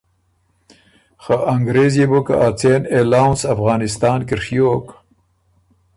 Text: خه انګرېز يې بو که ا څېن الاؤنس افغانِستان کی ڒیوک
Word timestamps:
خه 1.23 1.35
انګرېز 1.53 1.93
يې 1.99 2.05
بو 2.11 2.19
که 2.27 2.35
ا 2.45 2.47
څېن 2.59 2.81
الاؤنس 2.97 3.41
افغانِستان 3.53 4.19
کی 4.27 4.35
ڒیوک 4.43 4.85